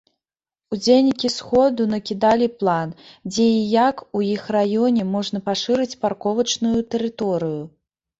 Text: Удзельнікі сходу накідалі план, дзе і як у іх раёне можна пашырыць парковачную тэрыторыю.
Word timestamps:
Удзельнікі 0.75 1.29
сходу 1.33 1.81
накідалі 1.93 2.47
план, 2.63 2.93
дзе 3.33 3.45
і 3.57 3.59
як 3.73 4.01
у 4.21 4.21
іх 4.35 4.47
раёне 4.55 5.05
можна 5.13 5.37
пашырыць 5.51 5.99
парковачную 6.07 6.73
тэрыторыю. 6.97 7.61